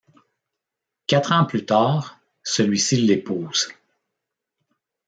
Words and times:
Quatre 1.05 1.31
ans 1.31 1.45
plus 1.45 1.63
tard, 1.63 2.17
celui-ci 2.41 2.97
l'épouse. 3.05 3.67